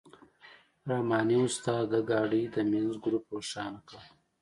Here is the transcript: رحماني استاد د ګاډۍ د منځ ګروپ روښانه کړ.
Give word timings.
رحماني 0.89 1.37
استاد 1.45 1.83
د 1.93 1.95
ګاډۍ 2.09 2.43
د 2.55 2.57
منځ 2.71 2.91
ګروپ 3.03 3.25
روښانه 3.35 3.79
کړ. 3.87 3.97